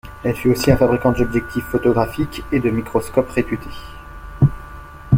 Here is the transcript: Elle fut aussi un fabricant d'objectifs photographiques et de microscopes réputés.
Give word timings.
Elle 0.23 0.35
fut 0.35 0.49
aussi 0.49 0.71
un 0.71 0.77
fabricant 0.77 1.11
d'objectifs 1.11 1.65
photographiques 1.69 2.41
et 2.51 2.59
de 2.59 2.71
microscopes 2.71 3.29
réputés. 3.29 3.69